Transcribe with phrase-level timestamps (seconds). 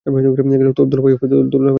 [0.05, 1.69] তোর দুলাভাই হবে।